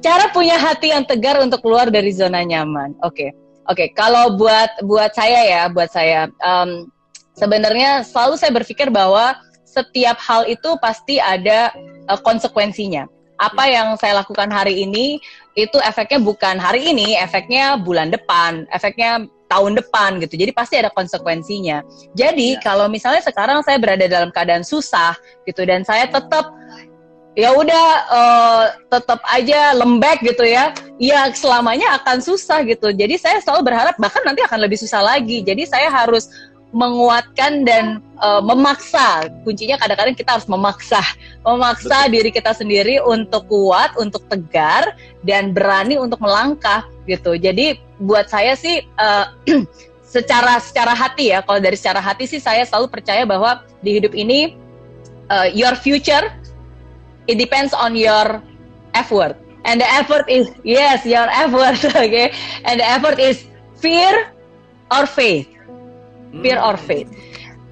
cara 0.00 0.32
punya 0.32 0.56
hati 0.56 0.92
yang 0.92 1.04
tegar 1.04 1.38
untuk 1.40 1.60
keluar 1.60 1.92
dari 1.92 2.10
zona 2.10 2.40
nyaman. 2.42 2.96
Oke, 3.04 3.28
okay. 3.28 3.30
oke. 3.68 3.76
Okay. 3.76 3.88
Kalau 3.92 4.34
buat 4.36 4.80
buat 4.84 5.12
saya 5.12 5.40
ya, 5.46 5.62
buat 5.68 5.92
saya 5.92 6.28
um, 6.40 6.88
sebenarnya 7.36 8.04
selalu 8.04 8.34
saya 8.40 8.52
berpikir 8.52 8.88
bahwa 8.88 9.36
setiap 9.64 10.18
hal 10.18 10.44
itu 10.50 10.74
pasti 10.82 11.22
ada 11.22 11.70
uh, 12.10 12.18
konsekuensinya. 12.18 13.06
Apa 13.40 13.72
yang 13.72 13.96
saya 13.96 14.20
lakukan 14.20 14.52
hari 14.52 14.84
ini 14.84 15.16
itu 15.56 15.78
efeknya 15.80 16.20
bukan 16.20 16.60
hari 16.60 16.92
ini, 16.92 17.16
efeknya 17.16 17.80
bulan 17.80 18.12
depan, 18.12 18.68
efeknya 18.68 19.24
tahun 19.48 19.80
depan 19.80 20.22
gitu. 20.22 20.36
Jadi 20.36 20.52
pasti 20.54 20.76
ada 20.76 20.92
konsekuensinya. 20.92 21.80
Jadi 22.14 22.54
ya. 22.54 22.62
kalau 22.62 22.86
misalnya 22.86 23.24
sekarang 23.24 23.64
saya 23.64 23.80
berada 23.80 24.04
dalam 24.06 24.30
keadaan 24.30 24.62
susah 24.62 25.16
gitu 25.48 25.64
dan 25.64 25.82
saya 25.82 26.06
tetap 26.06 26.52
ya 27.38 27.54
udah 27.54 27.86
uh, 28.10 28.64
tetap 28.90 29.22
aja 29.30 29.74
lembek 29.76 30.22
gitu 30.24 30.42
ya. 30.46 30.74
Ya 31.00 31.30
selamanya 31.32 32.00
akan 32.02 32.20
susah 32.20 32.66
gitu. 32.66 32.90
Jadi 32.90 33.16
saya 33.16 33.38
selalu 33.40 33.70
berharap 33.72 33.94
bahkan 33.96 34.22
nanti 34.26 34.42
akan 34.44 34.58
lebih 34.60 34.78
susah 34.80 35.00
lagi. 35.00 35.40
Jadi 35.40 35.66
saya 35.66 35.88
harus 35.88 36.28
menguatkan 36.70 37.66
dan 37.66 37.98
uh, 38.22 38.38
memaksa. 38.38 39.26
Kuncinya 39.42 39.74
kadang-kadang 39.78 40.14
kita 40.14 40.38
harus 40.38 40.46
memaksa. 40.46 41.02
Memaksa 41.42 42.06
Betul. 42.06 42.12
diri 42.14 42.30
kita 42.30 42.52
sendiri 42.54 42.96
untuk 43.02 43.50
kuat 43.50 43.94
untuk 43.98 44.22
tegar 44.30 44.94
dan 45.26 45.50
berani 45.50 45.98
untuk 45.98 46.22
melangkah 46.22 46.86
gitu. 47.10 47.34
Jadi 47.34 47.78
buat 47.98 48.30
saya 48.30 48.54
sih 48.54 48.86
uh, 49.02 49.34
secara 50.14 50.58
secara 50.58 50.90
hati 50.94 51.30
ya 51.30 51.38
kalau 51.46 51.62
dari 51.62 51.78
secara 51.78 52.02
hati 52.02 52.26
sih 52.26 52.42
saya 52.42 52.66
selalu 52.66 52.90
percaya 52.90 53.22
bahwa 53.22 53.62
di 53.78 53.94
hidup 53.98 54.10
ini 54.10 54.58
uh, 55.30 55.46
your 55.54 55.78
future 55.78 56.34
it 57.30 57.38
depends 57.38 57.72
on 57.72 57.94
your 57.94 58.42
effort. 58.94 59.36
And 59.64 59.80
the 59.80 59.88
effort 59.88 60.28
is 60.28 60.50
yes 60.64 61.06
your 61.06 61.28
effort 61.30 61.78
okay? 61.94 62.32
And 62.64 62.80
the 62.80 62.88
effort 62.88 63.18
is 63.18 63.46
fear 63.76 64.32
or 64.90 65.06
faith? 65.06 65.48
Fear 66.42 66.58
or 66.58 66.76
hmm. 66.76 66.86
faith 66.86 67.08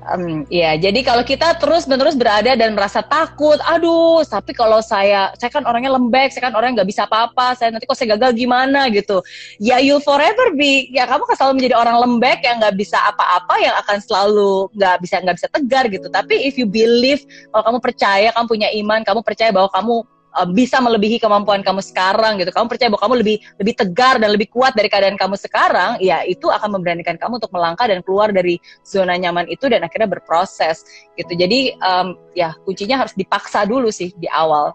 Um, 0.09 0.49
ya, 0.49 0.73
jadi 0.81 1.05
kalau 1.05 1.21
kita 1.21 1.61
terus-menerus 1.61 2.17
berada 2.17 2.57
dan 2.57 2.73
merasa 2.73 3.05
takut, 3.05 3.61
aduh, 3.69 4.25
tapi 4.25 4.57
kalau 4.57 4.81
saya, 4.81 5.37
saya 5.37 5.53
kan 5.53 5.69
orangnya 5.69 5.93
lembek, 5.93 6.33
saya 6.33 6.49
kan 6.49 6.57
orang 6.57 6.73
nggak 6.73 6.89
bisa 6.89 7.05
apa-apa, 7.05 7.53
saya 7.53 7.77
nanti 7.77 7.85
kok 7.85 7.93
saya 7.93 8.17
gagal 8.17 8.33
gimana 8.33 8.89
gitu. 8.89 9.21
Ya, 9.61 9.77
you 9.85 10.01
forever 10.01 10.57
be, 10.57 10.89
ya 10.97 11.05
kamu 11.05 11.29
kan 11.29 11.37
selalu 11.37 11.61
menjadi 11.61 11.77
orang 11.77 11.97
lembek 12.01 12.41
yang 12.41 12.57
nggak 12.57 12.77
bisa 12.81 12.97
apa-apa, 13.05 13.55
yang 13.61 13.77
akan 13.85 13.99
selalu 14.01 14.73
nggak 14.73 14.97
bisa 15.05 15.15
nggak 15.21 15.37
bisa 15.37 15.49
tegar 15.53 15.85
gitu. 15.93 16.07
Tapi 16.09 16.35
if 16.49 16.57
you 16.57 16.65
believe, 16.65 17.21
kalau 17.53 17.65
kamu 17.69 17.79
percaya, 17.85 18.29
kamu 18.33 18.47
punya 18.49 18.69
iman, 18.81 19.05
kamu 19.05 19.21
percaya 19.21 19.53
bahwa 19.53 19.69
kamu 19.69 20.09
uh, 20.35 20.49
bisa 20.49 20.83
melebihi 20.83 21.23
kemampuan 21.23 21.63
kamu 21.63 21.81
sekarang 21.81 22.43
gitu. 22.43 22.51
Kamu 22.51 22.67
percaya 22.67 22.91
bahwa 22.91 23.03
kamu 23.07 23.15
lebih 23.23 23.37
lebih 23.63 23.75
tegar 23.79 24.19
dan 24.21 24.29
lebih 24.35 24.49
kuat 24.51 24.75
dari 24.75 24.91
keadaan 24.91 25.17
kamu 25.17 25.39
sekarang, 25.39 25.97
ya 26.03 26.27
itu 26.27 26.51
akan 26.51 26.81
memberanikan 26.81 27.17
kamu 27.17 27.39
untuk 27.39 27.53
melangkah 27.55 27.87
dan 27.87 28.03
keluar 28.03 28.35
dari 28.35 28.59
zona 28.83 29.15
nyaman 29.15 29.47
itu 29.49 29.71
dan 29.71 29.87
akhirnya 29.87 30.11
berproses 30.11 30.85
gitu. 31.15 31.33
Jadi 31.33 31.79
um, 31.79 32.19
ya 32.35 32.53
kuncinya 32.67 33.07
harus 33.07 33.15
dipaksa 33.15 33.65
dulu 33.65 33.89
sih 33.89 34.11
di 34.19 34.27
awal. 34.27 34.75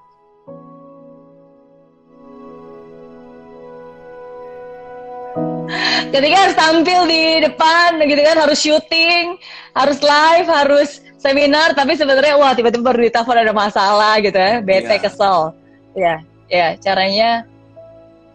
Ketika 6.14 6.38
harus 6.46 6.54
tampil 6.54 7.10
di 7.10 7.42
depan 7.42 7.98
gitu 8.06 8.22
kan 8.22 8.38
harus 8.38 8.60
syuting, 8.62 9.34
harus 9.74 9.98
live, 9.98 10.46
harus 10.46 11.03
seminar 11.24 11.72
tapi 11.72 11.96
sebenarnya 11.96 12.36
wah 12.36 12.52
tiba-tiba 12.52 12.92
baru 12.92 13.08
ditelepon 13.08 13.40
ada 13.40 13.56
masalah 13.56 14.20
gitu 14.20 14.36
ya. 14.36 14.60
Bete 14.60 14.92
yeah. 14.92 15.00
kesel. 15.00 15.40
Ya 15.96 16.16
ya 16.52 16.68
caranya 16.84 17.48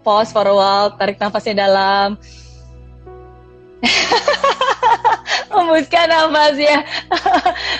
pause 0.00 0.32
for 0.32 0.48
a 0.48 0.54
while 0.56 0.88
tarik 0.96 1.20
nafasnya 1.20 1.68
dalam. 1.68 2.16
Hembuskan 5.52 6.08
nafasnya. 6.08 6.88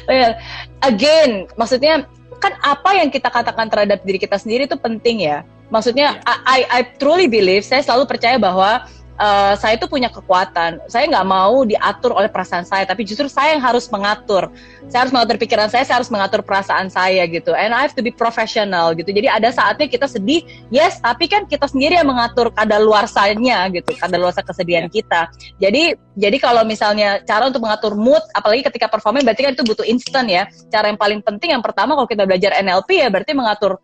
Again 0.89 1.49
maksudnya 1.57 2.05
kan 2.39 2.55
apa 2.63 2.95
yang 2.95 3.09
kita 3.11 3.33
katakan 3.33 3.67
terhadap 3.67 4.05
diri 4.05 4.21
kita 4.21 4.37
sendiri 4.37 4.69
itu 4.69 4.77
penting 4.77 5.25
ya. 5.25 5.41
Maksudnya 5.73 6.21
yeah. 6.21 6.45
I, 6.45 6.61
I 6.69 6.81
truly 7.01 7.33
believe 7.33 7.65
saya 7.65 7.81
selalu 7.81 8.05
percaya 8.05 8.37
bahwa 8.37 8.85
uh, 9.19 9.55
saya 9.59 9.77
itu 9.77 9.91
punya 9.91 10.09
kekuatan. 10.09 10.81
Saya 10.87 11.05
nggak 11.11 11.27
mau 11.27 11.67
diatur 11.67 12.15
oleh 12.15 12.31
perasaan 12.31 12.65
saya, 12.65 12.87
tapi 12.87 13.05
justru 13.05 13.27
saya 13.27 13.59
yang 13.59 13.63
harus 13.63 13.91
mengatur. 13.91 14.49
Saya 14.89 15.05
harus 15.05 15.13
mengatur 15.13 15.37
pikiran 15.37 15.69
saya, 15.69 15.85
saya 15.85 16.01
harus 16.01 16.09
mengatur 16.09 16.41
perasaan 16.41 16.89
saya 16.89 17.27
gitu. 17.29 17.53
And 17.53 17.75
I 17.75 17.85
have 17.85 17.93
to 17.99 18.03
be 18.03 18.15
professional 18.15 18.95
gitu. 18.97 19.11
Jadi 19.11 19.29
ada 19.29 19.51
saatnya 19.53 19.91
kita 19.91 20.07
sedih, 20.09 20.47
yes, 20.73 21.03
tapi 21.03 21.29
kan 21.29 21.45
kita 21.45 21.69
sendiri 21.69 21.99
yang 21.99 22.09
mengatur 22.09 22.49
kadar 22.55 22.81
luarsanya 22.81 23.69
gitu, 23.75 23.93
kadar 23.99 24.19
luarsa 24.23 24.41
kesedihan 24.41 24.89
yeah. 24.89 24.95
kita. 24.95 25.21
Jadi 25.61 25.83
jadi 26.19 26.37
kalau 26.43 26.67
misalnya 26.67 27.23
cara 27.23 27.47
untuk 27.47 27.63
mengatur 27.63 27.95
mood, 27.95 28.23
apalagi 28.35 28.67
ketika 28.67 28.91
performing, 28.91 29.23
berarti 29.23 29.43
kan 29.45 29.53
itu 29.55 29.63
butuh 29.67 29.87
instan 29.87 30.27
ya. 30.27 30.51
Cara 30.71 30.91
yang 30.91 30.99
paling 30.99 31.21
penting 31.23 31.55
yang 31.55 31.63
pertama 31.63 31.95
kalau 31.95 32.09
kita 32.09 32.25
belajar 32.27 32.59
NLP 32.59 33.07
ya 33.07 33.09
berarti 33.11 33.33
mengatur 33.37 33.79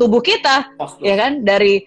tubuh 0.00 0.24
kita, 0.24 0.72
Postur. 0.80 1.04
ya 1.04 1.14
kan 1.20 1.44
dari 1.44 1.84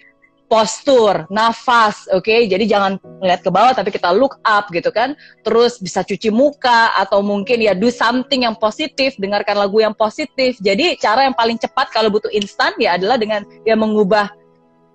postur, 0.53 1.25
nafas, 1.33 2.05
oke. 2.13 2.29
Okay? 2.29 2.45
Jadi 2.45 2.69
jangan 2.69 3.01
melihat 3.17 3.41
ke 3.41 3.49
bawah 3.49 3.73
tapi 3.73 3.89
kita 3.89 4.13
look 4.13 4.37
up 4.45 4.69
gitu 4.69 4.93
kan. 4.93 5.17
Terus 5.41 5.81
bisa 5.81 6.05
cuci 6.05 6.29
muka 6.29 6.93
atau 6.93 7.25
mungkin 7.25 7.57
ya 7.57 7.73
do 7.73 7.89
something 7.89 8.45
yang 8.45 8.53
positif, 8.53 9.17
dengarkan 9.17 9.57
lagu 9.57 9.81
yang 9.81 9.97
positif. 9.97 10.61
Jadi 10.61 10.93
cara 11.01 11.25
yang 11.25 11.33
paling 11.33 11.57
cepat 11.57 11.89
kalau 11.89 12.13
butuh 12.13 12.29
instan 12.29 12.69
ya 12.77 13.01
adalah 13.01 13.17
dengan 13.17 13.41
ya 13.65 13.73
mengubah 13.73 14.29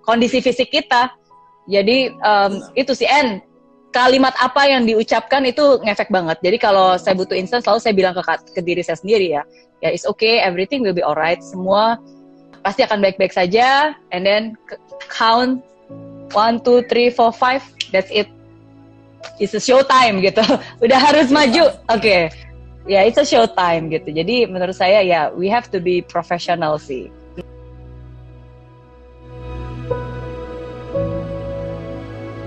kondisi 0.07 0.39
fisik 0.39 0.71
kita. 0.71 1.11
Jadi 1.67 2.07
um, 2.23 2.63
itu 2.79 2.95
sih 2.95 3.11
N 3.11 3.43
kalimat 3.91 4.31
apa 4.39 4.63
yang 4.63 4.87
diucapkan 4.87 5.43
itu 5.43 5.83
ngefek 5.83 6.07
banget. 6.07 6.39
Jadi 6.39 6.55
kalau 6.55 6.95
saya 6.95 7.19
butuh 7.19 7.35
instan 7.35 7.59
selalu 7.59 7.83
saya 7.83 7.93
bilang 7.99 8.13
ke, 8.15 8.23
ke 8.55 8.61
diri 8.63 8.79
saya 8.79 8.95
sendiri 8.95 9.35
ya, 9.35 9.43
ya 9.83 9.91
it's 9.91 10.07
okay, 10.07 10.39
everything 10.39 10.79
will 10.79 10.95
be 10.95 11.03
alright. 11.03 11.43
Semua 11.43 11.99
pasti 12.61 12.83
akan 12.83 12.99
baik-baik 12.99 13.33
saja. 13.33 13.95
And 14.11 14.23
then 14.23 14.55
count. 15.11 15.65
One 16.29 16.61
two 16.61 16.85
three 16.85 17.09
four 17.09 17.33
five. 17.33 17.65
That's 17.89 18.13
it. 18.13 18.29
It's 19.41 19.57
a 19.57 19.63
show 19.63 19.81
time 19.81 20.21
gitu. 20.21 20.45
Udah 20.85 20.99
harus 21.01 21.33
maju. 21.33 21.73
Oke. 21.89 21.99
Okay. 21.99 22.21
ya 22.89 23.01
yeah, 23.01 23.03
it's 23.05 23.21
a 23.21 23.25
show 23.27 23.45
time 23.45 23.89
gitu. 23.93 24.09
Jadi 24.09 24.49
menurut 24.49 24.73
saya 24.73 25.05
ya 25.05 25.29
we 25.29 25.45
have 25.45 25.69
to 25.69 25.77
be 25.77 26.01
professional 26.01 26.81
sih. 26.81 27.13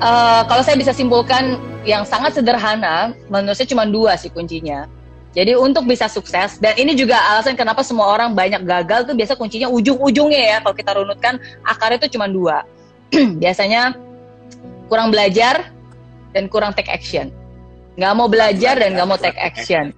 Uh, 0.03 0.43
kalau 0.51 0.67
saya 0.67 0.75
bisa 0.75 0.91
simpulkan 0.91 1.63
yang 1.87 2.03
sangat 2.03 2.35
sederhana, 2.35 3.15
menurut 3.31 3.55
saya 3.55 3.71
cuma 3.71 3.87
dua 3.87 4.19
sih 4.19 4.35
kuncinya. 4.35 4.91
Jadi 5.33 5.57
untuk 5.57 5.89
bisa 5.89 6.13
sukses 6.13 6.61
dan 6.61 6.77
ini 6.77 6.93
juga 6.93 7.17
alasan 7.33 7.57
kenapa 7.57 7.81
semua 7.81 8.05
orang 8.13 8.37
banyak 8.37 8.69
gagal 8.69 9.09
tuh 9.09 9.17
biasa 9.17 9.33
kuncinya 9.33 9.73
ujung-ujungnya 9.73 10.41
ya 10.41 10.57
kalau 10.61 10.77
kita 10.77 10.93
runutkan 10.93 11.41
akarnya 11.65 12.05
itu 12.05 12.21
cuma 12.21 12.29
dua. 12.29 12.69
Biasanya 13.43 13.97
kurang 14.93 15.09
belajar 15.09 15.73
dan 16.37 16.53
kurang 16.53 16.77
take 16.77 16.93
action. 16.93 17.33
Nggak 17.97 18.13
mau 18.13 18.29
belajar 18.29 18.77
dan 18.77 18.93
nggak 18.93 19.09
mau 19.09 19.17
take 19.17 19.41
action. 19.41 19.97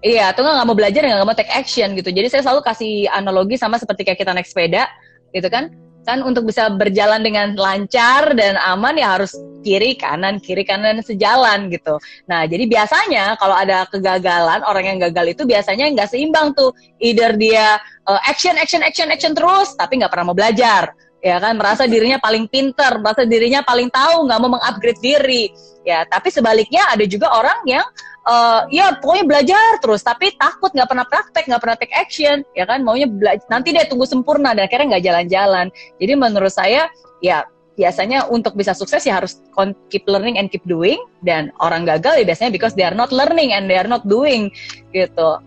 Iya, 0.00 0.32
atau 0.32 0.40
nggak 0.40 0.68
mau 0.68 0.76
belajar 0.76 1.04
dan 1.04 1.12
nggak 1.20 1.28
mau 1.28 1.36
take 1.36 1.52
action 1.52 1.92
gitu. 1.92 2.08
Jadi 2.08 2.32
saya 2.32 2.40
selalu 2.40 2.64
kasih 2.64 3.12
analogi 3.12 3.60
sama 3.60 3.76
seperti 3.76 4.08
kayak 4.08 4.24
kita 4.24 4.32
naik 4.32 4.48
sepeda, 4.48 4.88
gitu 5.36 5.48
kan? 5.52 5.68
Kan 6.04 6.24
untuk 6.24 6.48
bisa 6.48 6.72
berjalan 6.72 7.20
dengan 7.20 7.52
lancar 7.56 8.32
dan 8.32 8.56
aman 8.60 8.96
ya 8.96 9.20
harus 9.20 9.36
kiri 9.60 9.96
kanan 9.96 10.40
kiri 10.40 10.64
kanan 10.64 11.04
sejalan 11.04 11.68
gitu. 11.68 12.00
Nah 12.26 12.48
jadi 12.48 12.64
biasanya 12.64 13.36
kalau 13.36 13.56
ada 13.56 13.84
kegagalan 13.92 14.64
orang 14.64 14.84
yang 14.96 14.98
gagal 15.10 15.36
itu 15.36 15.42
biasanya 15.44 15.92
nggak 15.92 16.08
seimbang 16.08 16.56
tuh. 16.56 16.72
Either 17.00 17.36
dia 17.36 17.76
uh, 18.08 18.20
action 18.24 18.56
action 18.56 18.80
action 18.80 19.12
action 19.12 19.32
terus 19.36 19.76
tapi 19.76 20.00
nggak 20.00 20.12
pernah 20.12 20.32
mau 20.32 20.36
belajar 20.36 20.96
ya 21.20 21.36
kan 21.36 21.52
merasa 21.60 21.84
dirinya 21.84 22.16
paling 22.16 22.48
pinter, 22.48 22.96
merasa 22.96 23.28
dirinya 23.28 23.60
paling 23.60 23.92
tahu, 23.92 24.24
nggak 24.24 24.38
mau 24.40 24.56
mengupgrade 24.56 25.00
diri, 25.04 25.52
ya. 25.84 26.04
Tapi 26.08 26.32
sebaliknya 26.32 26.88
ada 26.88 27.04
juga 27.04 27.28
orang 27.28 27.60
yang 27.68 27.84
uh, 28.26 28.66
ya 28.68 28.96
pokoknya 28.98 29.24
belajar 29.24 29.70
terus. 29.80 30.04
Tapi 30.04 30.34
takut 30.36 30.72
nggak 30.72 30.88
pernah 30.88 31.06
praktek 31.06 31.44
nggak 31.48 31.62
pernah 31.62 31.76
take 31.78 31.94
action 31.94 32.42
ya 32.52 32.64
kan? 32.68 32.82
Maunya 32.84 33.08
belajar 33.08 33.46
nanti 33.48 33.72
deh 33.72 33.86
tunggu 33.86 34.04
sempurna 34.04 34.52
dan 34.52 34.66
akhirnya 34.66 34.96
nggak 34.96 35.04
jalan-jalan. 35.06 35.66
Jadi 36.02 36.12
menurut 36.16 36.52
saya 36.52 36.90
ya 37.24 37.46
biasanya 37.78 38.28
untuk 38.28 38.58
bisa 38.58 38.76
sukses 38.76 39.00
ya 39.08 39.16
harus 39.16 39.40
keep 39.88 40.04
learning 40.04 40.36
and 40.36 40.52
keep 40.52 40.64
doing. 40.66 41.00
Dan 41.24 41.54
orang 41.62 41.86
gagal 41.88 42.20
ya 42.20 42.24
biasanya 42.26 42.52
because 42.52 42.74
they 42.76 42.84
are 42.84 42.96
not 42.96 43.14
learning 43.14 43.56
and 43.56 43.70
they 43.70 43.78
are 43.78 43.88
not 43.88 44.04
doing 44.04 44.52
gitu. 44.92 45.40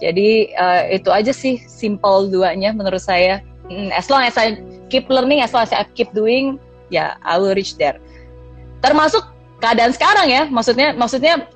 Jadi 0.00 0.56
uh, 0.56 0.88
itu 0.88 1.12
aja 1.12 1.32
sih 1.32 1.60
simple 1.60 2.30
duanya 2.32 2.72
menurut 2.72 3.02
saya. 3.02 3.44
Mm, 3.70 3.92
as 3.94 4.10
long 4.10 4.24
as 4.24 4.34
I 4.34 4.58
keep 4.90 5.06
learning 5.06 5.44
as 5.44 5.54
long 5.54 5.62
as 5.62 5.70
I 5.70 5.86
keep 5.94 6.10
doing 6.16 6.58
ya 6.90 7.14
I 7.22 7.38
will 7.38 7.54
reach 7.54 7.76
there. 7.76 8.00
Termasuk 8.80 9.22
keadaan 9.60 9.92
sekarang 9.92 10.26
ya 10.32 10.48
maksudnya 10.48 10.96
maksudnya 10.96 11.46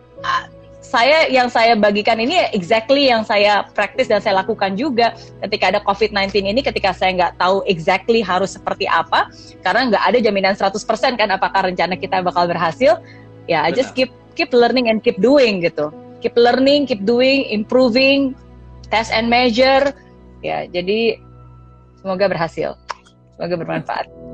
saya 0.94 1.26
yang 1.26 1.50
saya 1.50 1.74
bagikan 1.74 2.22
ini 2.22 2.38
exactly 2.54 3.10
yang 3.10 3.26
saya 3.26 3.66
praktis 3.74 4.06
dan 4.06 4.22
saya 4.22 4.38
lakukan 4.38 4.78
juga 4.78 5.18
ketika 5.42 5.74
ada 5.74 5.80
COVID-19 5.82 6.30
ini 6.46 6.62
ketika 6.62 6.94
saya 6.94 7.10
nggak 7.18 7.34
tahu 7.34 7.66
exactly 7.66 8.22
harus 8.22 8.54
seperti 8.54 8.86
apa 8.86 9.26
karena 9.66 9.90
nggak 9.90 10.04
ada 10.06 10.18
jaminan 10.22 10.54
100% 10.54 11.18
kan 11.18 11.28
apakah 11.34 11.66
rencana 11.66 11.98
kita 11.98 12.22
bakal 12.22 12.46
berhasil. 12.46 13.02
Ya 13.50 13.66
I 13.66 13.74
just 13.74 13.98
keep 13.98 14.14
keep 14.38 14.54
learning 14.54 14.86
and 14.86 15.02
keep 15.02 15.18
doing 15.18 15.66
gitu. 15.66 15.90
Keep 16.22 16.38
learning 16.38 16.86
keep 16.86 17.02
doing 17.02 17.42
improving 17.50 18.38
test 18.86 19.10
and 19.10 19.26
measure. 19.26 19.90
Ya 20.46 20.70
jadi 20.70 21.18
semoga 21.98 22.30
berhasil. 22.30 22.78
Semoga 23.34 23.54
bermanfaat 23.58 24.33